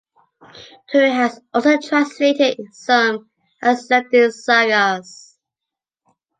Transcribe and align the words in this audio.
Tuuri 0.91 1.11
has 1.13 1.39
also 1.53 1.77
translated 1.77 2.57
some 2.73 3.29
Icelandic 3.61 4.31
sagas. 4.31 5.37